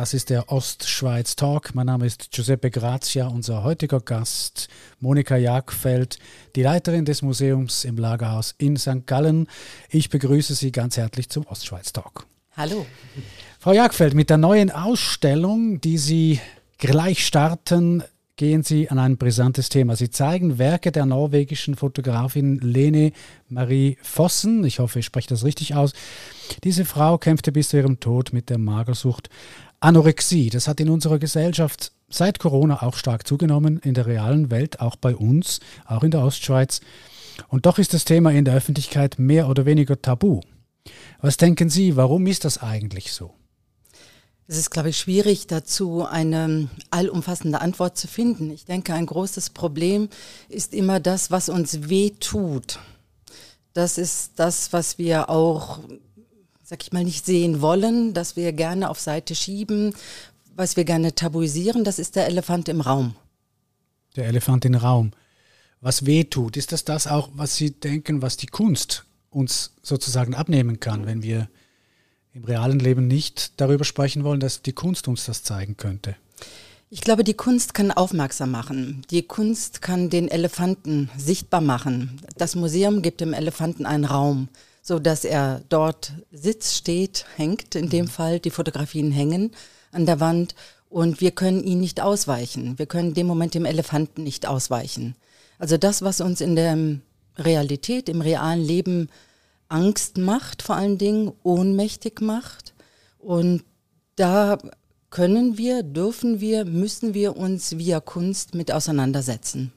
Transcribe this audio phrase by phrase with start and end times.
[0.00, 1.74] Das ist der Ostschweiz Talk.
[1.74, 3.26] Mein Name ist Giuseppe Grazia.
[3.26, 4.68] Unser heutiger Gast,
[5.00, 6.20] Monika Jagfeld,
[6.54, 9.06] die Leiterin des Museums im Lagerhaus in St.
[9.06, 9.48] Gallen.
[9.90, 12.26] Ich begrüße Sie ganz herzlich zum Ostschweiz Talk.
[12.56, 12.86] Hallo.
[13.58, 16.38] Frau Jagfeld, mit der neuen Ausstellung, die Sie
[16.78, 18.04] gleich starten,
[18.38, 19.96] gehen Sie an ein brisantes Thema.
[19.96, 23.12] Sie zeigen Werke der norwegischen Fotografin Lene
[23.48, 24.64] Marie Vossen.
[24.64, 25.92] Ich hoffe, ich spreche das richtig aus.
[26.64, 29.28] Diese Frau kämpfte bis zu ihrem Tod mit der Magersucht.
[29.80, 34.80] Anorexie, das hat in unserer Gesellschaft seit Corona auch stark zugenommen, in der realen Welt,
[34.80, 36.80] auch bei uns, auch in der Ostschweiz.
[37.48, 40.40] Und doch ist das Thema in der Öffentlichkeit mehr oder weniger tabu.
[41.20, 43.34] Was denken Sie, warum ist das eigentlich so?
[44.50, 48.50] Es ist, glaube ich, schwierig dazu eine allumfassende Antwort zu finden.
[48.50, 50.08] Ich denke, ein großes Problem
[50.48, 52.78] ist immer das, was uns weh tut.
[53.74, 55.80] Das ist das, was wir auch,
[56.64, 59.94] sag ich mal, nicht sehen wollen, dass wir gerne auf Seite schieben,
[60.56, 61.84] was wir gerne tabuisieren.
[61.84, 63.16] Das ist der Elefant im Raum.
[64.16, 65.10] Der Elefant im Raum.
[65.82, 70.34] Was weh tut, ist das das auch, was Sie denken, was die Kunst uns sozusagen
[70.34, 71.50] abnehmen kann, wenn wir
[72.38, 76.14] im realen Leben nicht darüber sprechen wollen, dass die Kunst uns das zeigen könnte?
[76.90, 79.02] Ich glaube, die Kunst kann aufmerksam machen.
[79.10, 82.20] Die Kunst kann den Elefanten sichtbar machen.
[82.38, 84.48] Das Museum gibt dem Elefanten einen Raum,
[84.80, 87.74] so dass er dort sitzt, steht, hängt.
[87.74, 89.50] In dem Fall die Fotografien hängen
[89.92, 90.54] an der Wand
[90.88, 92.78] und wir können ihn nicht ausweichen.
[92.78, 95.14] Wir können dem Moment dem Elefanten nicht ausweichen.
[95.58, 96.78] Also das, was uns in der
[97.36, 99.10] Realität, im realen Leben
[99.68, 102.74] Angst macht, vor allen Dingen ohnmächtig macht.
[103.18, 103.64] Und
[104.16, 104.58] da
[105.10, 109.72] können wir, dürfen wir, müssen wir uns via Kunst mit auseinandersetzen.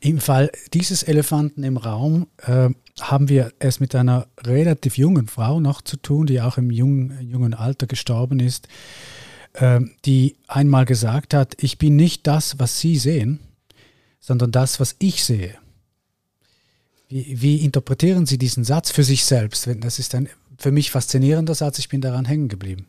[0.00, 5.60] Im Fall dieses Elefanten im Raum äh, haben wir es mit einer relativ jungen Frau
[5.60, 8.66] noch zu tun, die auch im jungen, jungen Alter gestorben ist,
[9.52, 13.38] äh, die einmal gesagt hat, ich bin nicht das, was Sie sehen,
[14.18, 15.54] sondern das, was ich sehe.
[17.12, 19.68] Wie, wie interpretieren Sie diesen Satz für sich selbst?
[19.80, 22.86] Das ist ein für mich faszinierender Satz, ich bin daran hängen geblieben.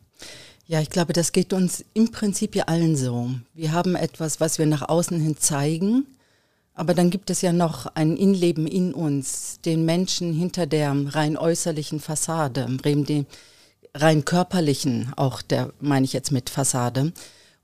[0.66, 3.30] Ja, ich glaube, das geht uns im Prinzip ja allen so.
[3.52, 6.06] Wir haben etwas, was wir nach außen hin zeigen,
[6.72, 11.36] aber dann gibt es ja noch ein Innenleben in uns, den Menschen hinter der rein
[11.36, 13.26] äußerlichen Fassade, dem
[13.94, 17.12] rein körperlichen, auch der meine ich jetzt mit Fassade.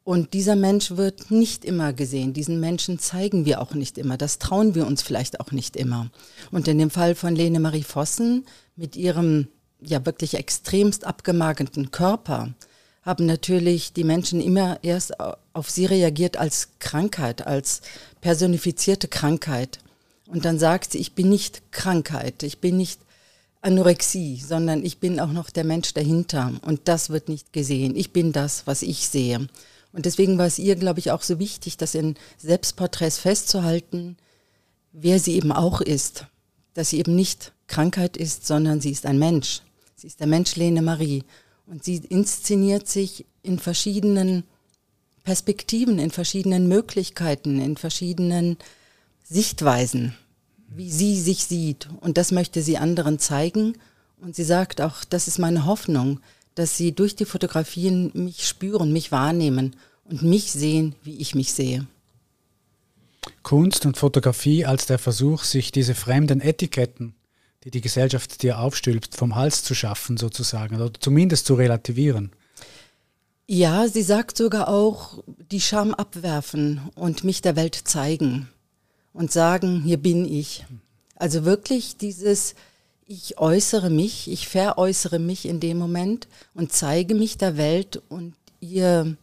[0.03, 2.33] Und dieser Mensch wird nicht immer gesehen.
[2.33, 4.17] Diesen Menschen zeigen wir auch nicht immer.
[4.17, 6.11] Das trauen wir uns vielleicht auch nicht immer.
[6.51, 8.47] Und in dem Fall von Lene Marie Vossen
[8.77, 9.49] mit ihrem
[9.81, 12.55] ja wirklich extremst abgemagerten Körper
[13.03, 15.15] haben natürlich die Menschen immer erst
[15.53, 17.81] auf sie reagiert als Krankheit, als
[18.21, 19.79] personifizierte Krankheit.
[20.27, 23.01] Und dann sagt sie, ich bin nicht Krankheit, ich bin nicht
[23.63, 26.53] Anorexie, sondern ich bin auch noch der Mensch dahinter.
[26.63, 27.97] Und das wird nicht gesehen.
[27.97, 29.49] Ich bin das, was ich sehe.
[29.93, 34.17] Und deswegen war es ihr, glaube ich, auch so wichtig, das in Selbstporträts festzuhalten,
[34.93, 36.27] wer sie eben auch ist.
[36.75, 39.63] Dass sie eben nicht Krankheit ist, sondern sie ist ein Mensch.
[39.97, 41.25] Sie ist der Mensch Lene Marie.
[41.67, 44.45] Und sie inszeniert sich in verschiedenen
[45.25, 48.57] Perspektiven, in verschiedenen Möglichkeiten, in verschiedenen
[49.25, 50.15] Sichtweisen,
[50.69, 51.89] wie sie sich sieht.
[52.01, 53.77] Und das möchte sie anderen zeigen.
[54.21, 56.21] Und sie sagt auch, das ist meine Hoffnung,
[56.61, 61.55] dass sie durch die Fotografien mich spüren, mich wahrnehmen und mich sehen, wie ich mich
[61.55, 61.87] sehe.
[63.43, 67.15] Kunst und Fotografie als der Versuch, sich diese fremden Etiketten,
[67.65, 72.31] die die Gesellschaft dir aufstülpt, vom Hals zu schaffen sozusagen oder zumindest zu relativieren.
[73.47, 78.51] Ja, sie sagt sogar auch, die Scham abwerfen und mich der Welt zeigen
[79.15, 80.67] und sagen, hier bin ich.
[81.17, 82.55] Also wirklich dieses,
[83.11, 88.35] ich äußere mich, ich veräußere mich in dem Moment und zeige mich der Welt und
[88.61, 89.17] ihr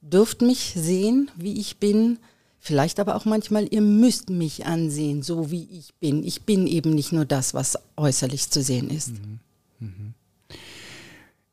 [0.00, 2.18] dürft mich sehen, wie ich bin.
[2.58, 6.24] Vielleicht aber auch manchmal, ihr müsst mich ansehen, so wie ich bin.
[6.24, 9.10] Ich bin eben nicht nur das, was äußerlich zu sehen ist.
[9.10, 9.38] Mhm.
[9.78, 10.14] Mhm.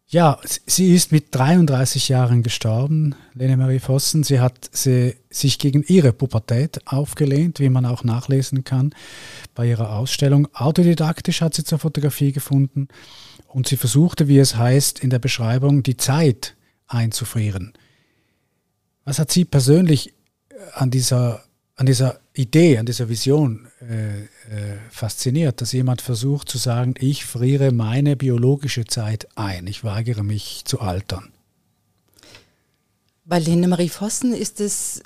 [0.09, 4.23] Ja, sie ist mit 33 Jahren gestorben, Lene Marie Vossen.
[4.23, 8.95] Sie hat sie, sich gegen ihre Pubertät aufgelehnt, wie man auch nachlesen kann
[9.53, 10.47] bei ihrer Ausstellung.
[10.53, 12.87] Autodidaktisch hat sie zur Fotografie gefunden
[13.47, 16.55] und sie versuchte, wie es heißt in der Beschreibung, die Zeit
[16.87, 17.73] einzufrieren.
[19.03, 20.13] Was hat Sie persönlich
[20.73, 21.43] an dieser
[21.77, 24.27] an dieser Idee, an dieser Vision äh, äh,
[24.89, 30.63] fasziniert, dass jemand versucht zu sagen, ich friere meine biologische Zeit ein, ich weigere mich
[30.65, 31.31] zu altern.
[33.25, 35.03] Bei Lene Marie Vossen ist es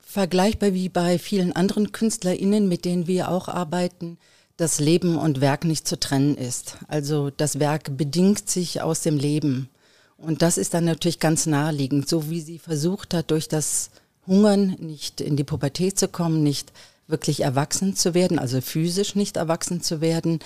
[0.00, 4.18] vergleichbar wie bei vielen anderen KünstlerInnen, mit denen wir auch arbeiten,
[4.56, 6.78] dass Leben und Werk nicht zu trennen ist.
[6.86, 9.68] Also das Werk bedingt sich aus dem Leben.
[10.16, 13.90] Und das ist dann natürlich ganz naheliegend, so wie sie versucht hat, durch das
[14.28, 16.72] Hungern nicht in die Pubertät zu kommen, nicht
[17.08, 20.38] wirklich erwachsen zu werden, also physisch nicht erwachsen zu werden,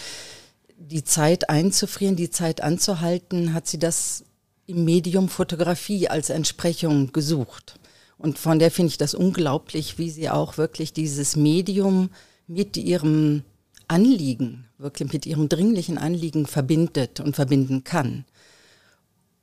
[0.79, 4.25] die Zeit einzufrieren, die Zeit anzuhalten, hat sie das
[4.67, 7.79] im Medium Fotografie als Entsprechung gesucht.
[8.17, 12.11] Und von der finde ich das unglaublich, wie sie auch wirklich dieses Medium
[12.47, 13.43] mit ihrem
[13.89, 18.25] Anliegen, wirklich mit ihrem dringlichen Anliegen verbindet und verbinden kann.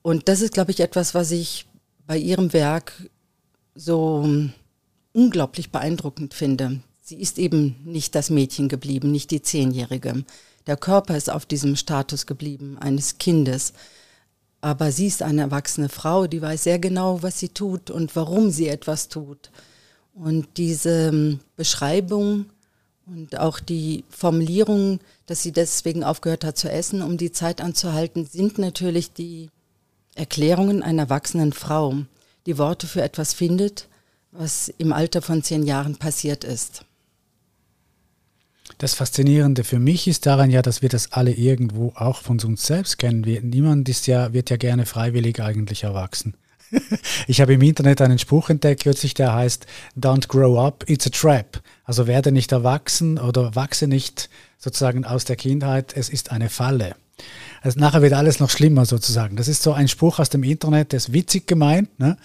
[0.01, 1.65] Und das ist, glaube ich, etwas, was ich
[2.07, 2.93] bei ihrem Werk
[3.79, 4.27] so
[5.13, 6.81] unglaublich beeindruckend finde.
[7.01, 10.25] Sie ist eben nicht das Mädchen geblieben, nicht die Zehnjährige.
[10.67, 13.73] Der Körper ist auf diesem Status geblieben eines Kindes.
[14.61, 18.51] Aber sie ist eine erwachsene Frau, die weiß sehr genau, was sie tut und warum
[18.51, 19.51] sie etwas tut.
[20.13, 22.47] Und diese ähm, Beschreibung
[23.07, 28.25] und auch die Formulierung, dass sie deswegen aufgehört hat zu essen, um die Zeit anzuhalten,
[28.25, 29.49] sind natürlich die
[30.15, 31.95] Erklärungen einer erwachsenen Frau,
[32.49, 33.87] die Worte für etwas findet,
[34.31, 36.83] was im Alter von zehn Jahren passiert ist.
[38.79, 42.65] Das Faszinierende für mich ist daran ja, dass wir das alle irgendwo auch von uns
[42.65, 43.23] selbst kennen.
[43.25, 46.33] Wir, niemand ist ja, wird ja gerne freiwillig eigentlich erwachsen.
[47.27, 51.11] ich habe im Internet einen Spruch entdeckt kürzlich, der heißt Don't grow up, it's a
[51.11, 51.61] trap.
[51.83, 56.95] Also werde nicht erwachsen oder wachse nicht sozusagen aus der Kindheit, es ist eine Falle.
[57.61, 59.35] Also nachher wird alles noch schlimmer sozusagen.
[59.35, 62.17] Das ist so ein Spruch aus dem Internet, der ist witzig gemeint, ne?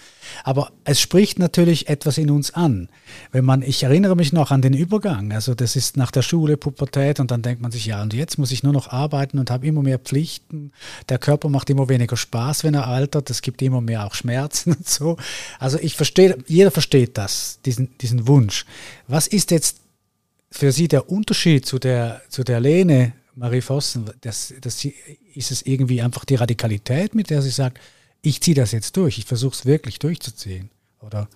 [0.43, 2.89] aber es spricht natürlich etwas in uns an.
[3.31, 6.57] Wenn man, ich erinnere mich noch an den Übergang, also das ist nach der Schule,
[6.57, 9.51] Pubertät und dann denkt man sich, ja und jetzt muss ich nur noch arbeiten und
[9.51, 10.71] habe immer mehr Pflichten.
[11.09, 14.73] Der Körper macht immer weniger Spaß, wenn er altert, es gibt immer mehr auch Schmerzen
[14.77, 15.17] und so.
[15.59, 18.65] Also ich verstehe, jeder versteht das, diesen, diesen Wunsch.
[19.07, 19.77] Was ist jetzt
[20.49, 25.61] für Sie der Unterschied zu der, zu der Lene Marie Vossen, das, das ist es
[25.63, 27.79] irgendwie einfach die Radikalität, mit der sie sagt,
[28.21, 30.69] ich ziehe das jetzt durch, ich versuche es wirklich durchzuziehen,
[31.01, 31.27] oder?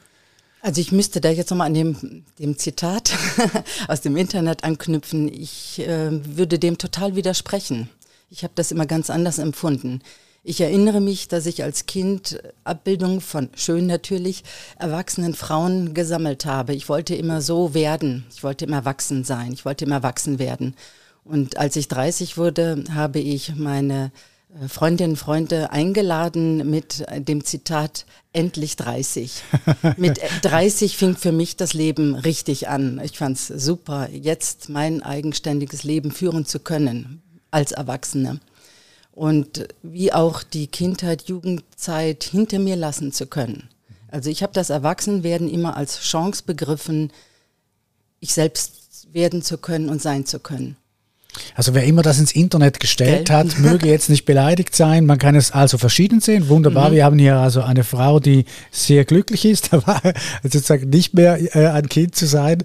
[0.62, 3.14] Also ich müsste da jetzt nochmal an dem, dem Zitat
[3.88, 5.32] aus dem Internet anknüpfen.
[5.32, 7.90] Ich äh, würde dem total widersprechen.
[8.30, 10.02] Ich habe das immer ganz anders empfunden.
[10.44, 14.44] Ich erinnere mich, dass ich als Kind Abbildungen von schön natürlich
[14.78, 16.74] erwachsenen Frauen gesammelt habe.
[16.74, 18.26] Ich wollte immer so werden.
[18.34, 19.52] Ich wollte immer erwachsen sein.
[19.54, 20.76] Ich wollte immer erwachsen werden.
[21.30, 24.12] Und als ich 30 wurde, habe ich meine
[24.50, 29.44] äh, Freundinnen und Freunde eingeladen mit dem Zitat endlich 30.
[29.98, 33.00] mit 30 fing für mich das Leben richtig an.
[33.04, 37.22] Ich fand es super, jetzt mein eigenständiges Leben führen zu können
[37.52, 38.40] als Erwachsene.
[39.12, 43.70] Und wie auch die Kindheit, Jugendzeit hinter mir lassen zu können.
[44.08, 47.12] Also ich habe das Erwachsenwerden immer als Chance begriffen,
[48.20, 50.76] ich selbst werden zu können und sein zu können.
[51.54, 53.36] Also wer immer das ins Internet gestellt Gell?
[53.36, 55.06] hat, möge jetzt nicht beleidigt sein.
[55.06, 56.50] Man kann es also verschieden sehen.
[56.50, 56.90] Wunderbar.
[56.90, 56.94] Mhm.
[56.94, 60.02] Wir haben hier also eine Frau, die sehr glücklich ist, aber
[60.42, 62.64] sozusagen nicht mehr äh, ein Kind zu sein.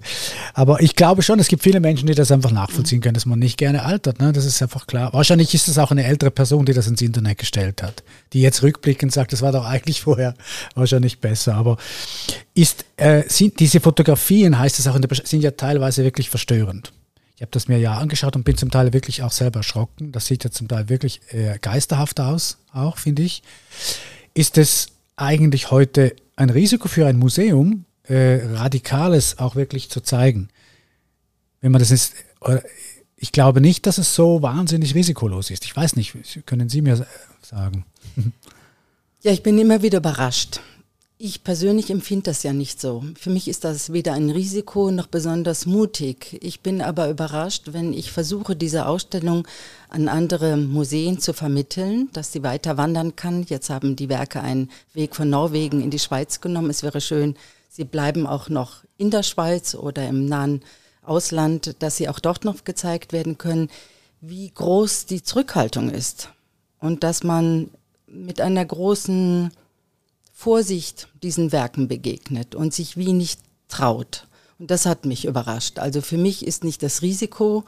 [0.53, 3.37] Aber ich glaube schon, es gibt viele Menschen, die das einfach nachvollziehen können, dass man
[3.37, 4.19] nicht gerne altert.
[4.19, 4.33] Ne?
[4.33, 5.13] Das ist einfach klar.
[5.13, 8.03] Wahrscheinlich ist es auch eine ältere Person, die das ins Internet gestellt hat,
[8.33, 10.33] die jetzt rückblickend sagt, das war doch eigentlich vorher
[10.73, 11.53] wahrscheinlich besser.
[11.55, 11.77] Aber
[12.55, 16.91] ist, äh, sind diese Fotografien, heißt es auch in der, sind ja teilweise wirklich verstörend.
[17.35, 20.11] Ich habe das mir ja angeschaut und bin zum Teil wirklich auch selber erschrocken.
[20.11, 23.43] Das sieht ja zum Teil wirklich äh, geisterhaft aus, auch finde ich.
[24.33, 30.49] Ist es eigentlich heute ein Risiko für ein Museum, äh, Radikales auch wirklich zu zeigen?
[31.59, 32.13] Wenn man das ist,
[33.17, 35.65] ich glaube nicht, dass es so wahnsinnig risikolos ist.
[35.65, 37.05] Ich weiß nicht, können Sie mir
[37.41, 37.85] sagen?
[39.21, 40.59] Ja, ich bin immer wieder überrascht.
[41.17, 43.05] Ich persönlich empfinde das ja nicht so.
[43.17, 46.37] Für mich ist das weder ein Risiko noch besonders mutig.
[46.41, 49.47] Ich bin aber überrascht, wenn ich versuche, diese Ausstellung
[49.87, 53.43] an andere Museen zu vermitteln, dass sie weiter wandern kann.
[53.47, 56.69] Jetzt haben die Werke einen Weg von Norwegen in die Schweiz genommen.
[56.69, 57.37] Es wäre schön,
[57.69, 60.63] sie bleiben auch noch in der Schweiz oder im nahen
[61.01, 63.69] Ausland, dass sie auch dort noch gezeigt werden können,
[64.19, 66.31] wie groß die Zurückhaltung ist
[66.81, 67.69] und dass man
[68.05, 69.51] mit einer großen
[70.37, 73.39] Vorsicht diesen Werken begegnet und sich wie nicht
[73.69, 74.27] traut.
[74.59, 75.79] Und das hat mich überrascht.
[75.79, 77.63] Also für mich ist nicht das Risiko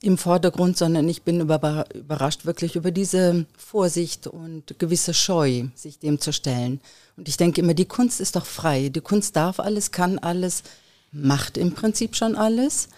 [0.00, 6.20] im Vordergrund, sondern ich bin überrascht wirklich über diese Vorsicht und gewisse Scheu, sich dem
[6.20, 6.80] zu stellen.
[7.16, 8.88] Und ich denke immer, die Kunst ist doch frei.
[8.88, 10.62] Die Kunst darf alles, kann alles,
[11.10, 12.88] macht im Prinzip schon alles.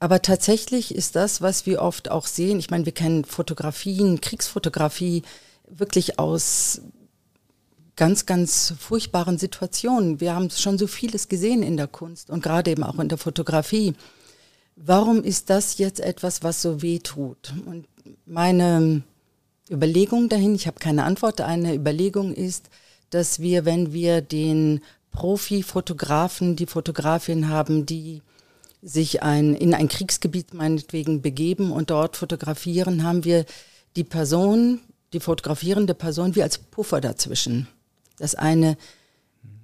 [0.00, 5.22] Aber tatsächlich ist das, was wir oft auch sehen, ich meine, wir kennen Fotografien, Kriegsfotografie,
[5.68, 6.80] wirklich aus
[7.96, 10.20] ganz, ganz furchtbaren Situationen.
[10.20, 13.18] Wir haben schon so vieles gesehen in der Kunst und gerade eben auch in der
[13.18, 13.94] Fotografie.
[14.76, 17.54] Warum ist das jetzt etwas, was so weh tut?
[17.66, 17.86] Und
[18.26, 19.02] meine
[19.70, 22.68] Überlegung dahin, ich habe keine Antwort, eine Überlegung ist,
[23.10, 24.80] dass wir, wenn wir den
[25.12, 28.22] Profi-Fotografen, die Fotografin haben, die
[28.82, 33.46] sich ein, in ein Kriegsgebiet meinetwegen begeben und dort fotografieren, haben wir
[33.94, 34.80] die Person,
[35.14, 37.68] die fotografierende Person wie als Puffer dazwischen.
[38.18, 38.76] Das ist eine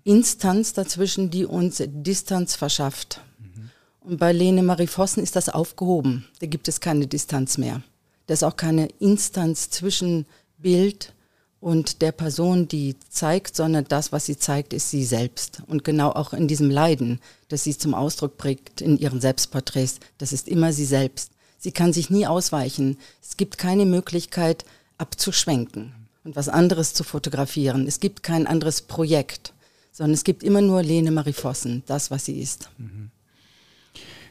[0.05, 3.21] Instanz dazwischen, die uns Distanz verschafft.
[3.39, 3.71] Mhm.
[4.01, 6.27] Und bei Lene Marie Vossen ist das aufgehoben.
[6.41, 7.83] Da gibt es keine Distanz mehr.
[8.27, 10.25] Da ist auch keine Instanz zwischen
[10.59, 11.13] Bild
[11.61, 15.63] und der Person, die zeigt, sondern das, was sie zeigt, ist sie selbst.
[15.67, 20.33] Und genau auch in diesem Leiden, das sie zum Ausdruck bringt in ihren Selbstporträts, das
[20.33, 21.33] ist immer sie selbst.
[21.59, 22.97] Sie kann sich nie ausweichen.
[23.23, 24.65] Es gibt keine Möglichkeit
[25.01, 27.87] abzuschwenken und was anderes zu fotografieren.
[27.87, 29.53] Es gibt kein anderes Projekt,
[29.93, 32.69] sondern es gibt immer nur Lene Marie Vossen, das, was sie ist.
[32.79, 33.11] Mhm.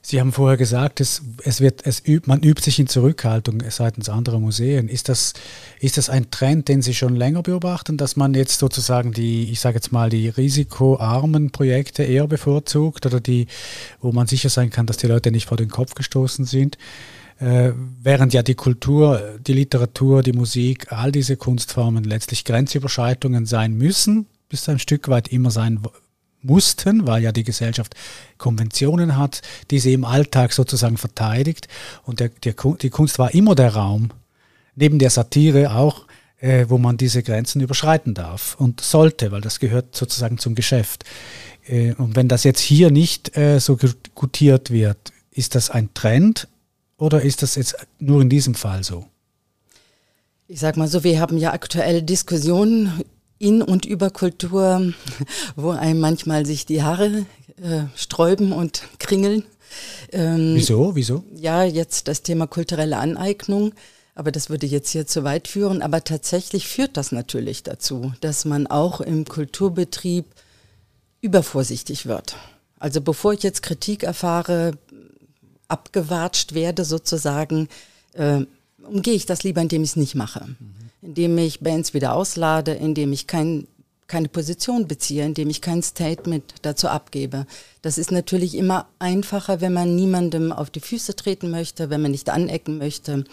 [0.02, 4.08] Sie haben vorher gesagt, es, es wird, es übt, man übt sich in Zurückhaltung seitens
[4.08, 4.88] anderer Museen.
[4.88, 5.34] Ist das,
[5.80, 9.60] ist das ein Trend, den Sie schon länger beobachten, dass man jetzt sozusagen die, ich
[9.60, 13.48] sage jetzt mal, die risikoarmen Projekte eher bevorzugt oder die,
[14.00, 16.78] wo man sicher sein kann, dass die Leute nicht vor den Kopf gestoßen sind?
[17.40, 23.74] Äh, während ja die Kultur, die Literatur, die Musik, all diese Kunstformen letztlich Grenzüberschreitungen sein
[23.74, 25.80] müssen, bis ein Stück weit immer sein
[26.42, 27.96] mussten, weil ja die Gesellschaft
[28.38, 29.42] Konventionen hat,
[29.72, 31.70] die sie im Alltag sozusagen verteidigt.
[32.04, 34.10] Und der, der, die Kunst war immer der Raum,
[34.76, 36.08] neben der Satire auch,
[36.40, 41.06] äh, wo man diese Grenzen überschreiten darf und sollte, weil das gehört sozusagen zum Geschäft.
[41.68, 43.78] Äh, und wenn das jetzt hier nicht äh, so
[44.14, 46.49] gutiert wird, ist das ein Trend
[47.00, 49.06] oder ist das jetzt nur in diesem Fall so?
[50.48, 53.04] Ich sag mal so, wir haben ja aktuelle Diskussionen
[53.40, 54.94] in und über Kultur,
[55.56, 57.26] wo einem manchmal sich die Haare
[57.62, 59.44] äh, sträuben und kringeln.
[60.12, 60.96] Ähm, Wieso?
[60.96, 61.24] Wieso?
[61.36, 63.74] Ja, jetzt das Thema kulturelle Aneignung.
[64.16, 65.82] Aber das würde jetzt hier zu weit führen.
[65.82, 70.26] Aber tatsächlich führt das natürlich dazu, dass man auch im Kulturbetrieb
[71.22, 72.36] übervorsichtig wird.
[72.80, 74.72] Also bevor ich jetzt Kritik erfahre,
[75.70, 77.70] abgewatscht werde sozusagen,
[78.14, 78.42] äh,
[78.84, 80.46] umgehe ich das lieber, indem ich es nicht mache.
[80.46, 83.68] Mhm indem ich Bands wieder auslade, indem ich kein,
[84.08, 87.46] keine Position beziehe, indem ich kein Statement dazu abgebe.
[87.82, 92.12] Das ist natürlich immer einfacher, wenn man niemandem auf die Füße treten möchte, wenn man
[92.12, 93.24] nicht anecken möchte.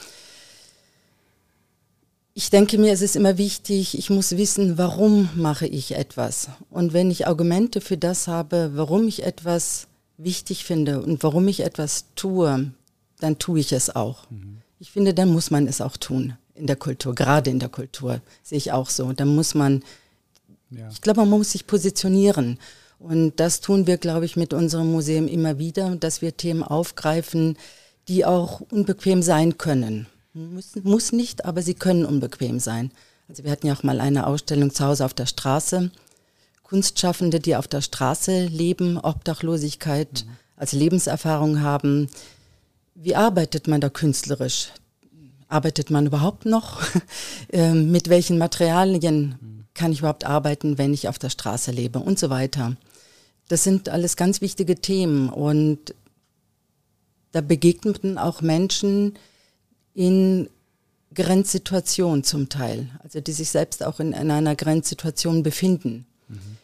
[2.34, 6.50] Ich denke mir, es ist immer wichtig, ich muss wissen, warum mache ich etwas.
[6.70, 9.86] Und wenn ich Argumente für das habe, warum ich etwas
[10.18, 12.72] wichtig finde und warum ich etwas tue,
[13.20, 14.30] dann tue ich es auch.
[14.30, 14.58] Mhm.
[14.78, 18.20] Ich finde, dann muss man es auch tun in der Kultur, gerade in der Kultur,
[18.42, 19.12] sehe ich auch so.
[19.12, 19.82] Da muss man,
[20.70, 20.88] ja.
[20.90, 22.58] ich glaube, man muss sich positionieren.
[22.98, 27.58] Und das tun wir, glaube ich, mit unserem Museum immer wieder, dass wir Themen aufgreifen,
[28.08, 30.06] die auch unbequem sein können.
[30.32, 32.90] Muss, muss nicht, aber sie können unbequem sein.
[33.28, 35.90] Also wir hatten ja auch mal eine Ausstellung zu Hause auf der Straße.
[36.66, 40.30] Kunstschaffende, die auf der Straße leben, Obdachlosigkeit mhm.
[40.56, 42.08] als Lebenserfahrung haben.
[42.96, 44.72] Wie arbeitet man da künstlerisch?
[45.48, 46.82] arbeitet man überhaupt noch?
[47.52, 52.18] Ähm, mit welchen Materialien kann ich überhaupt arbeiten, wenn ich auf der Straße lebe und
[52.18, 52.76] so weiter.
[53.46, 55.94] Das sind alles ganz wichtige Themen und
[57.30, 59.14] da begegnen auch Menschen
[59.94, 60.50] in
[61.14, 66.04] Grenzsituationen zum Teil, also die sich selbst auch in, in einer Grenzsituation befinden.
[66.28, 66.56] Mhm.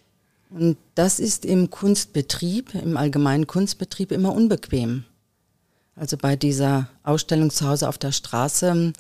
[0.50, 5.04] Und das ist im Kunstbetrieb, im allgemeinen Kunstbetrieb immer unbequem.
[5.96, 8.92] Also bei dieser Ausstellung zu Hause auf der Straße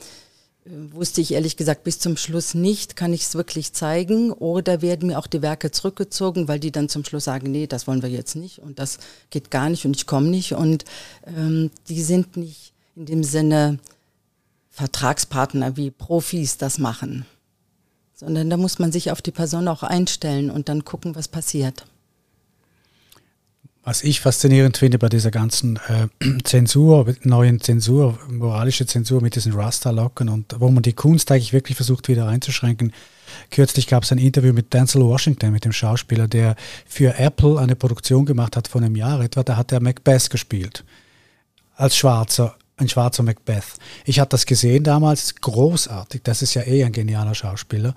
[0.64, 4.82] äh, wusste ich ehrlich gesagt bis zum Schluss nicht, kann ich es wirklich zeigen oder
[4.82, 8.02] werden mir auch die Werke zurückgezogen, weil die dann zum Schluss sagen, nee, das wollen
[8.02, 8.98] wir jetzt nicht und das
[9.30, 10.84] geht gar nicht und ich komme nicht und
[11.26, 13.78] ähm, die sind nicht in dem Sinne
[14.70, 17.26] Vertragspartner wie Profis das machen,
[18.22, 21.84] sondern da muss man sich auf die Person auch einstellen und dann gucken, was passiert
[23.84, 26.08] was ich faszinierend finde bei dieser ganzen äh,
[26.44, 31.76] Zensur, neuen Zensur, moralische Zensur mit diesen Rasta-Locken und wo man die Kunst eigentlich wirklich
[31.76, 32.92] versucht wieder einzuschränken.
[33.50, 36.54] Kürzlich gab es ein Interview mit Denzel Washington, mit dem Schauspieler, der
[36.86, 39.42] für Apple eine Produktion gemacht hat von einem Jahr etwa.
[39.42, 40.84] Da hat er Macbeth gespielt.
[41.74, 43.74] Als Schwarzer, ein schwarzer Macbeth.
[44.04, 46.22] Ich hatte das gesehen damals, großartig.
[46.24, 47.94] Das ist ja eh ein genialer Schauspieler.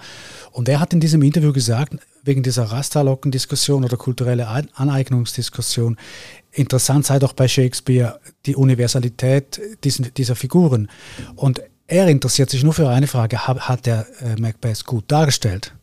[0.52, 5.98] Und er hat in diesem Interview gesagt, wegen dieser Rastalocken-Diskussion oder kulturelle Aneignungsdiskussion.
[6.52, 10.90] Interessant sei doch bei Shakespeare die Universalität dieser Figuren.
[11.36, 15.74] Und er interessiert sich nur für eine Frage, hat, der äh, Macbeth gut dargestellt?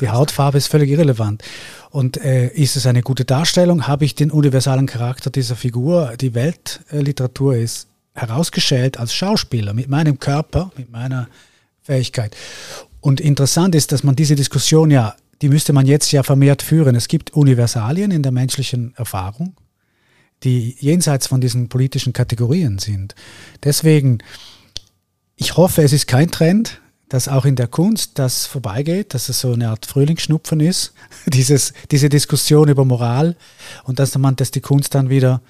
[0.00, 1.42] Die Hautfarbe ist völlig irrelevant.
[1.90, 3.86] Und äh, ist es eine gute Darstellung?
[3.86, 6.14] Habe ich den universalen Charakter dieser Figur?
[6.18, 11.28] Die Weltliteratur ist herausgeschält als Schauspieler mit meinem Körper, mit meiner
[11.82, 12.36] Fähigkeit.
[13.00, 16.94] Und interessant ist, dass man diese Diskussion ja, die müsste man jetzt ja vermehrt führen.
[16.94, 19.56] Es gibt Universalien in der menschlichen Erfahrung,
[20.44, 23.14] die jenseits von diesen politischen Kategorien sind.
[23.64, 24.18] Deswegen,
[25.36, 29.40] ich hoffe, es ist kein Trend, dass auch in der Kunst das vorbeigeht, dass es
[29.40, 30.94] so eine Art Frühlingsschnupfen ist,
[31.26, 33.36] dieses, diese Diskussion über Moral
[33.84, 35.42] und dass man, dass die Kunst dann wieder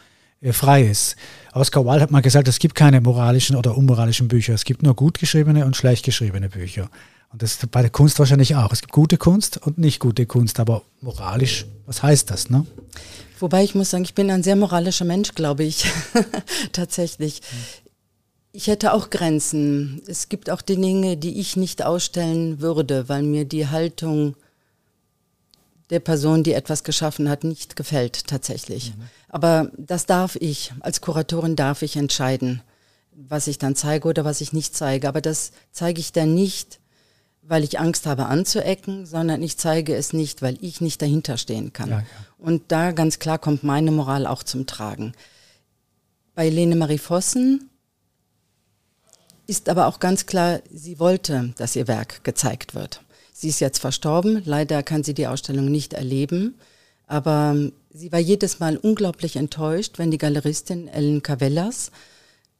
[0.50, 1.16] frei ist.
[1.52, 4.54] Oscar Wilde hat mal gesagt, es gibt keine moralischen oder unmoralischen Bücher.
[4.54, 6.88] Es gibt nur gut geschriebene und schlecht geschriebene Bücher.
[7.32, 8.72] Und das ist bei der Kunst wahrscheinlich auch.
[8.72, 12.66] Es gibt gute Kunst und nicht gute Kunst, aber moralisch, was heißt das, ne?
[13.38, 15.86] Wobei ich muss sagen, ich bin ein sehr moralischer Mensch, glaube ich.
[16.72, 17.40] Tatsächlich.
[18.52, 20.02] Ich hätte auch Grenzen.
[20.06, 24.36] Es gibt auch die Dinge, die ich nicht ausstellen würde, weil mir die Haltung
[25.90, 28.94] der Person, die etwas geschaffen hat, nicht gefällt tatsächlich.
[28.96, 29.02] Mhm.
[29.28, 32.62] Aber das darf ich, als Kuratorin darf ich entscheiden,
[33.12, 35.08] was ich dann zeige oder was ich nicht zeige.
[35.08, 36.80] Aber das zeige ich dann nicht,
[37.42, 41.72] weil ich Angst habe anzuecken, sondern ich zeige es nicht, weil ich nicht dahinter stehen
[41.72, 41.90] kann.
[41.90, 42.04] Ja, ja.
[42.38, 45.12] Und da ganz klar kommt meine Moral auch zum Tragen.
[46.34, 47.68] Bei Lene Marie Vossen
[49.46, 53.01] ist aber auch ganz klar, sie wollte, dass ihr Werk gezeigt wird.
[53.42, 56.54] Sie ist jetzt verstorben, leider kann sie die Ausstellung nicht erleben,
[57.08, 57.56] aber
[57.92, 61.90] sie war jedes Mal unglaublich enttäuscht, wenn die Galeristin Ellen Cavellas,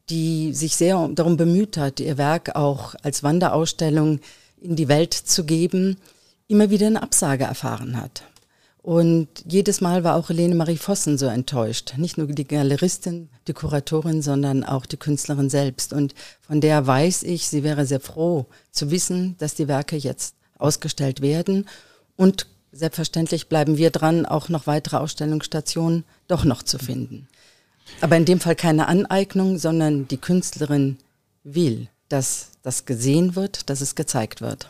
[0.09, 4.19] die sich sehr darum bemüht hat, ihr Werk auch als Wanderausstellung
[4.59, 5.95] in die Welt zu geben,
[6.49, 8.23] immer wieder eine Absage erfahren hat.
[8.81, 11.93] Und jedes Mal war auch Helene Marie Vossen so enttäuscht.
[11.95, 15.93] Nicht nur die Galeristin, die Kuratorin, sondern auch die Künstlerin selbst.
[15.93, 20.35] Und von der weiß ich, sie wäre sehr froh zu wissen, dass die Werke jetzt
[20.63, 21.67] ausgestellt werden.
[22.15, 27.27] Und selbstverständlich bleiben wir dran, auch noch weitere Ausstellungsstationen doch noch zu finden.
[28.01, 30.97] Aber in dem Fall keine Aneignung, sondern die Künstlerin
[31.43, 34.69] will, dass das gesehen wird, dass es gezeigt wird.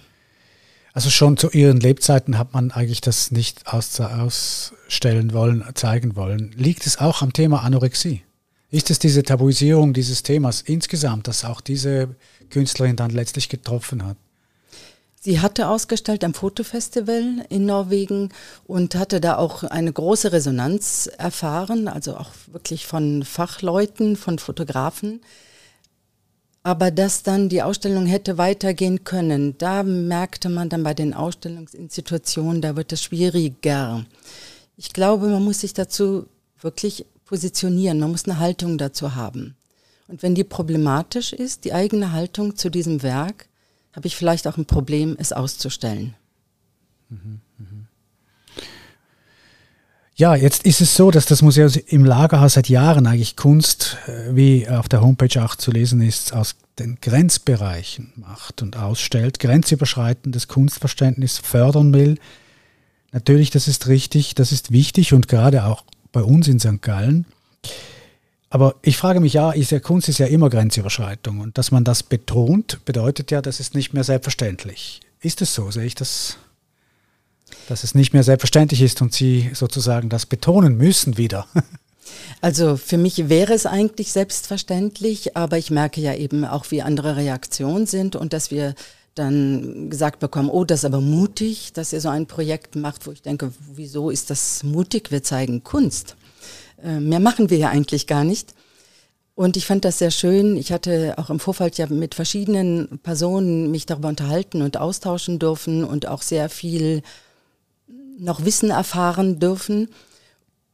[0.94, 6.52] Also schon zu ihren Lebzeiten hat man eigentlich das nicht aus, ausstellen wollen, zeigen wollen.
[6.56, 8.22] Liegt es auch am Thema Anorexie?
[8.70, 12.15] Ist es diese Tabuisierung dieses Themas insgesamt, das auch diese
[12.50, 14.17] Künstlerin dann letztlich getroffen hat?
[15.26, 18.28] Sie hatte ausgestellt am Fotofestival in Norwegen
[18.68, 25.22] und hatte da auch eine große Resonanz erfahren, also auch wirklich von Fachleuten, von Fotografen,
[26.62, 32.62] aber dass dann die Ausstellung hätte weitergehen können, da merkte man dann bei den Ausstellungsinstitutionen,
[32.62, 34.06] da wird es schwieriger.
[34.76, 36.26] Ich glaube, man muss sich dazu
[36.60, 39.56] wirklich positionieren, man muss eine Haltung dazu haben.
[40.10, 43.48] Und wenn die problematisch ist, die eigene Haltung zu diesem Werk,
[43.95, 46.15] habe ich vielleicht auch ein Problem, es auszustellen.
[50.15, 54.36] Ja, jetzt ist es so, dass das Museum im Lagerhaus seit Jahren eigentlich Kunst, äh,
[54.36, 60.47] wie auf der Homepage auch zu lesen ist, aus den Grenzbereichen macht und ausstellt, grenzüberschreitendes
[60.47, 62.19] Kunstverständnis fördern will.
[63.12, 66.82] Natürlich, das ist richtig, das ist wichtig und gerade auch bei uns in St.
[66.82, 67.25] Gallen.
[68.54, 71.84] Aber ich frage mich ja, ist ja Kunst ist ja immer Grenzüberschreitung und dass man
[71.84, 75.00] das betont, bedeutet ja, das ist nicht mehr selbstverständlich.
[75.22, 75.72] Ist es so?
[75.72, 76.38] Sehe ich das
[77.68, 81.48] dass es nicht mehr selbstverständlich ist und Sie sozusagen das betonen müssen wieder.
[82.42, 87.16] Also für mich wäre es eigentlich selbstverständlich, aber ich merke ja eben auch, wie andere
[87.16, 88.76] Reaktionen sind und dass wir
[89.16, 93.12] dann gesagt bekommen, oh, das ist aber mutig, dass ihr so ein Projekt macht, wo
[93.13, 95.12] ich denke, wieso ist das mutig?
[95.12, 96.18] Wir zeigen Kunst.
[96.84, 98.54] Äh, mehr machen wir ja eigentlich gar nicht.
[99.36, 100.58] Und ich fand das sehr schön.
[100.58, 105.84] Ich hatte auch im Vorfeld ja mit verschiedenen Personen mich darüber unterhalten und austauschen dürfen
[105.84, 107.02] und auch sehr viel
[108.19, 109.89] noch Wissen erfahren dürfen.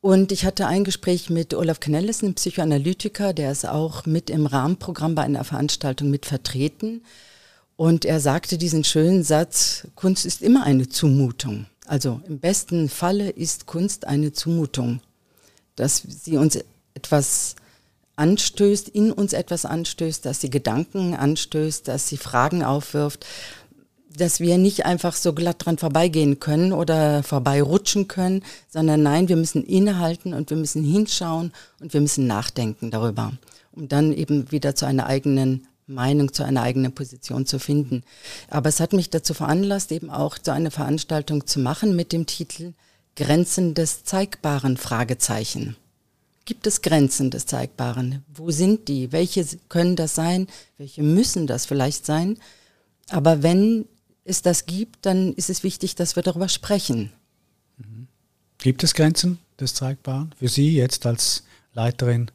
[0.02, 4.46] Und ich hatte ein Gespräch mit Olaf Knelles, einem Psychoanalytiker, der ist auch mit im
[4.46, 7.02] Rahmenprogramm bei einer Veranstaltung mit vertreten.
[7.76, 11.66] Und er sagte diesen schönen Satz, Kunst ist immer eine Zumutung.
[11.86, 15.02] Also im besten Falle ist Kunst eine Zumutung,
[15.80, 16.60] dass sie uns
[16.94, 17.56] etwas
[18.16, 23.26] anstößt, in uns etwas anstößt, dass sie Gedanken anstößt, dass sie Fragen aufwirft
[24.20, 29.36] dass wir nicht einfach so glatt dran vorbeigehen können oder vorbeirutschen können, sondern nein, wir
[29.36, 33.34] müssen innehalten und wir müssen hinschauen und wir müssen nachdenken darüber,
[33.72, 38.04] um dann eben wieder zu einer eigenen Meinung, zu einer eigenen Position zu finden.
[38.50, 42.26] Aber es hat mich dazu veranlasst, eben auch so eine Veranstaltung zu machen mit dem
[42.26, 42.74] Titel
[43.20, 45.76] Grenzen des Zeigbaren Fragezeichen.
[46.46, 48.24] Gibt es Grenzen des Zeigbaren?
[48.34, 49.12] Wo sind die?
[49.12, 50.48] Welche können das sein?
[50.78, 52.38] Welche müssen das vielleicht sein?
[53.10, 53.86] Aber wenn
[54.24, 57.12] es das gibt, dann ist es wichtig, dass wir darüber sprechen.
[57.78, 58.08] Mhm.
[58.58, 62.32] Gibt es Grenzen des Zeigbaren für Sie jetzt als Leiterin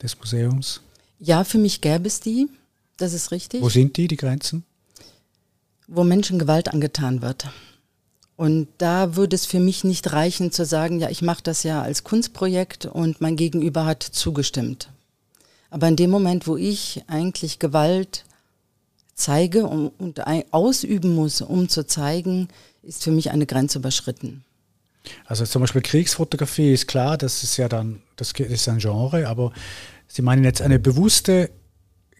[0.00, 0.82] des Museums?
[1.18, 2.48] Ja, für mich gäbe es die.
[2.96, 3.60] Das ist richtig.
[3.60, 4.64] Wo sind die, die Grenzen?
[5.88, 7.48] wo Menschen Gewalt angetan wird.
[8.36, 11.82] Und da würde es für mich nicht reichen zu sagen, ja, ich mache das ja
[11.82, 14.90] als Kunstprojekt und mein Gegenüber hat zugestimmt.
[15.70, 18.24] Aber in dem Moment, wo ich eigentlich Gewalt
[19.14, 20.20] zeige und, und
[20.52, 22.48] ausüben muss, um zu zeigen,
[22.82, 24.44] ist für mich eine Grenze überschritten.
[25.24, 29.52] Also zum Beispiel Kriegsfotografie ist klar, das ist ja dann, das ist ein Genre, aber
[30.08, 31.50] Sie meinen jetzt eine bewusste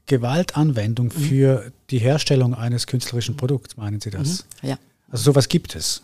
[0.06, 1.10] Gewaltanwendung mhm.
[1.10, 4.44] für die Herstellung eines künstlerischen Produkts, meinen Sie das?
[4.62, 4.68] Mhm.
[4.70, 4.78] Ja.
[5.10, 6.02] Also sowas gibt es.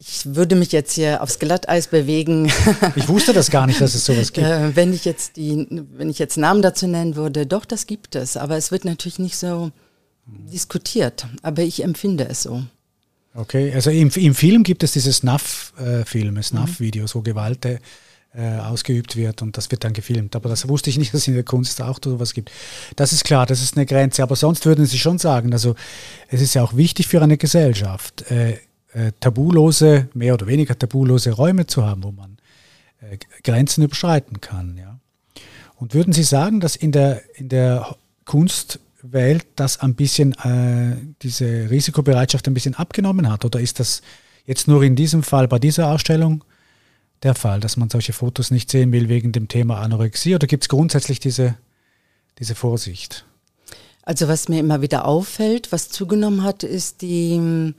[0.00, 2.50] Ich würde mich jetzt hier aufs Glatteis bewegen.
[2.94, 4.46] Ich wusste das gar nicht, dass es sowas gibt.
[4.46, 8.14] Äh, wenn ich jetzt die, wenn ich jetzt Namen dazu nennen würde, doch, das gibt
[8.14, 8.36] es.
[8.36, 9.72] Aber es wird natürlich nicht so
[10.26, 11.26] diskutiert.
[11.42, 12.62] Aber ich empfinde es so.
[13.34, 17.64] Okay, also im, im Film gibt es diese Snuff-Filme, Snuff-Videos, wo Gewalt
[18.38, 20.36] äh, ausgeübt wird und das wird dann gefilmt.
[20.36, 22.52] Aber das wusste ich nicht, dass es in der Kunst auch sowas gibt.
[22.94, 24.22] Das ist klar, das ist eine Grenze.
[24.22, 25.74] Aber sonst würden Sie schon sagen, also
[26.28, 28.58] es ist ja auch wichtig für eine Gesellschaft, äh,
[28.92, 32.38] äh, tabulose, mehr oder weniger tabulose Räume zu haben, wo man
[33.00, 34.76] äh, Grenzen überschreiten kann.
[34.78, 35.00] Ja.
[35.76, 40.96] Und würden Sie sagen, dass in der, in der Kunst Welt das ein bisschen, äh,
[41.22, 43.44] diese Risikobereitschaft ein bisschen abgenommen hat?
[43.44, 44.02] Oder ist das
[44.46, 46.44] jetzt nur in diesem Fall bei dieser Ausstellung
[47.22, 50.34] der Fall, dass man solche Fotos nicht sehen will wegen dem Thema Anorexie?
[50.34, 51.56] Oder gibt es grundsätzlich diese,
[52.38, 53.24] diese Vorsicht?
[54.02, 57.74] Also was mir immer wieder auffällt, was zugenommen hat, ist die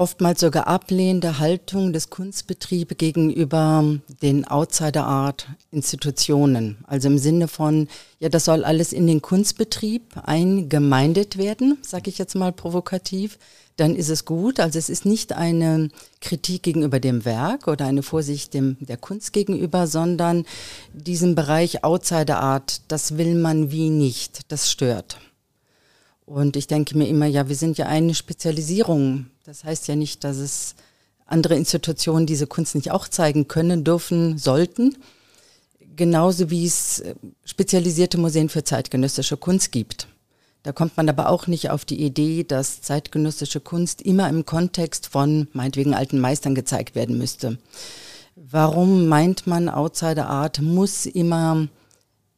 [0.00, 3.84] oftmals sogar ablehnende Haltung des Kunstbetriebs gegenüber
[4.22, 6.78] den Outsider Art Institutionen.
[6.86, 7.86] Also im Sinne von,
[8.18, 13.38] ja, das soll alles in den Kunstbetrieb eingemeindet werden, sage ich jetzt mal provokativ,
[13.80, 14.60] dann ist es gut.
[14.60, 15.88] Also es ist nicht eine
[16.20, 20.44] Kritik gegenüber dem Werk oder eine Vorsicht dem, der Kunst gegenüber, sondern
[20.92, 25.18] diesen Bereich Outsider Art, das will man wie nicht, das stört.
[26.26, 29.26] Und ich denke mir immer, ja, wir sind ja eine Spezialisierung.
[29.44, 30.74] Das heißt ja nicht, dass es
[31.26, 34.96] andere Institutionen diese Kunst nicht auch zeigen können, dürfen, sollten.
[35.96, 37.14] Genauso wie es äh,
[37.44, 40.06] spezialisierte Museen für zeitgenössische Kunst gibt.
[40.62, 45.06] Da kommt man aber auch nicht auf die Idee, dass zeitgenössische Kunst immer im Kontext
[45.06, 47.58] von meinetwegen alten Meistern gezeigt werden müsste.
[48.36, 51.68] Warum meint man, Outsider Art muss immer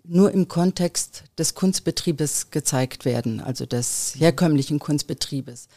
[0.05, 5.69] nur im Kontext des Kunstbetriebes gezeigt werden, also des herkömmlichen Kunstbetriebes.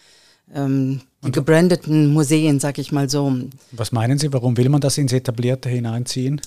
[0.53, 3.35] Ähm, die gebrandeten Museen, sag ich mal so.
[3.71, 6.41] Was meinen Sie, warum will man das ins Etablierte hineinziehen?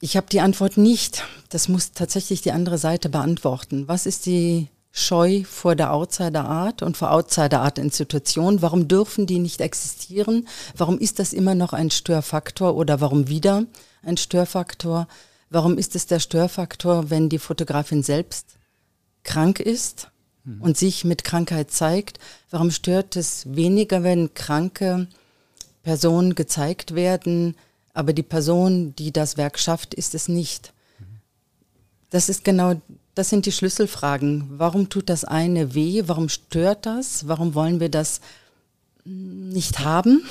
[0.00, 1.24] Ich habe die Antwort nicht.
[1.48, 3.88] Das muss tatsächlich die andere Seite beantworten.
[3.88, 8.62] Was ist die Scheu vor der Outsider Art und vor Outsider Art Institutionen?
[8.62, 10.46] Warum dürfen die nicht existieren?
[10.76, 13.64] Warum ist das immer noch ein Störfaktor oder warum wieder
[14.02, 15.08] ein Störfaktor?
[15.50, 18.56] Warum ist es der Störfaktor, wenn die Fotografin selbst
[19.24, 20.10] krank ist
[20.44, 20.62] mhm.
[20.62, 22.18] und sich mit Krankheit zeigt?
[22.50, 25.08] Warum stört es weniger, wenn kranke
[25.82, 27.56] Personen gezeigt werden,
[27.98, 30.72] aber die Person, die das Werk schafft, ist es nicht?
[32.10, 32.80] Das ist genau,
[33.16, 34.50] das sind die Schlüsselfragen.
[34.56, 36.04] Warum tut das eine weh?
[36.06, 37.26] Warum stört das?
[37.26, 38.20] Warum wollen wir das
[39.04, 40.22] nicht haben?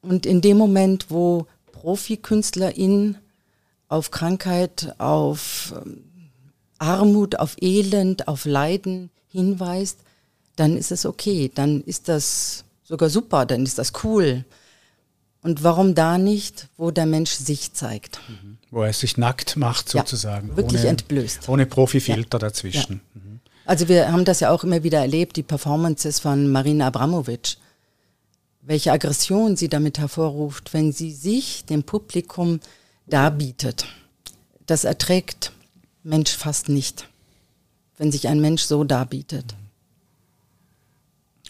[0.00, 3.18] Und in dem Moment, wo ProfikünstlerInnen
[3.86, 6.02] auf Krankheit, auf ähm,
[6.78, 10.00] Armut, auf Elend, auf Leiden hinweist,
[10.56, 14.44] dann ist es okay, dann ist das sogar super, dann ist das cool.
[15.42, 18.20] Und warum da nicht, wo der Mensch sich zeigt?
[18.28, 18.58] Mhm.
[18.70, 20.50] Wo er sich nackt macht sozusagen.
[20.50, 21.48] Ja, wirklich ohne, entblößt.
[21.48, 22.48] Ohne Profifilter ja.
[22.48, 23.00] dazwischen.
[23.14, 23.20] Ja.
[23.20, 23.40] Mhm.
[23.64, 27.56] Also wir haben das ja auch immer wieder erlebt, die Performances von Marina Abramovic.
[28.60, 32.60] Welche Aggression sie damit hervorruft, wenn sie sich dem Publikum
[33.06, 33.86] darbietet.
[34.66, 35.52] Das erträgt
[36.04, 37.08] Mensch fast nicht,
[37.98, 39.54] wenn sich ein Mensch so darbietet.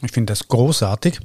[0.02, 1.20] Ich finde das großartig.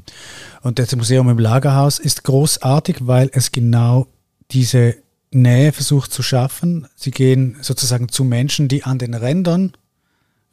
[0.61, 4.07] Und das Museum im Lagerhaus ist großartig, weil es genau
[4.51, 4.95] diese
[5.31, 6.87] Nähe versucht zu schaffen.
[6.95, 9.73] Sie gehen sozusagen zu Menschen, die an den Rändern,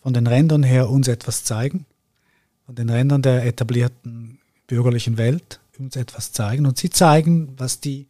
[0.02, 1.87] von den Rändern her uns etwas zeigen,
[2.66, 6.66] von den Rändern der etablierten bürgerlichen Welt uns etwas zeigen.
[6.66, 8.06] Und sie zeigen, was die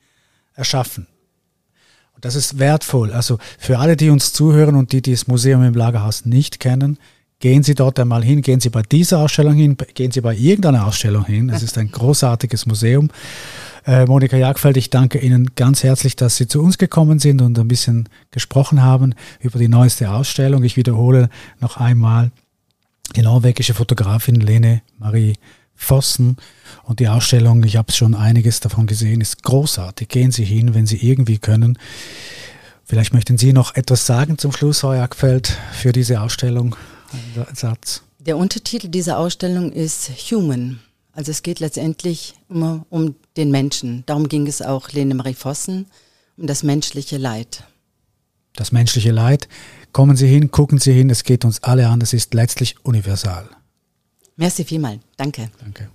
[0.55, 1.09] erschaffen.
[2.14, 3.12] Und das ist wertvoll.
[3.12, 6.98] Also für alle, die uns zuhören und die das Museum im Lagerhaus nicht kennen,
[7.40, 10.87] gehen Sie dort einmal hin, gehen Sie bei dieser Ausstellung hin, gehen Sie bei irgendeiner
[10.87, 11.51] Ausstellung hin.
[11.51, 13.11] Es ist ein großartiges Museum.
[13.87, 17.59] Äh, Monika Jagfeld, ich danke Ihnen ganz herzlich, dass Sie zu uns gekommen sind und
[17.59, 20.64] ein bisschen gesprochen haben über die neueste Ausstellung.
[20.64, 21.29] Ich wiederhole
[21.61, 22.31] noch einmal
[23.14, 25.35] die norwegische Fotografin Lene Marie
[25.75, 26.37] Vossen
[26.85, 30.09] und die Ausstellung, ich habe schon einiges davon gesehen, ist großartig.
[30.09, 31.79] Gehen Sie hin, wenn Sie irgendwie können.
[32.85, 36.77] Vielleicht möchten Sie noch etwas sagen zum Schluss, Herr Jagfeld, für diese Ausstellung.
[37.55, 38.03] Satz.
[38.18, 40.81] Der Untertitel dieser Ausstellung ist Human.
[41.12, 44.03] Also es geht letztendlich immer um den Menschen.
[44.07, 45.87] Darum ging es auch Lene Marie Vossen,
[46.37, 47.64] um das menschliche Leid.
[48.55, 49.48] Das menschliche Leid.
[49.92, 53.48] Kommen Sie hin, gucken Sie hin, es geht uns alle an, es ist letztlich universal.
[54.37, 54.98] Merci vielmal.
[55.16, 55.50] Danke.
[55.61, 55.88] Danke.